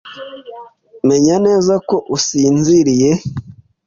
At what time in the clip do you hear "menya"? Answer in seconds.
1.07-1.35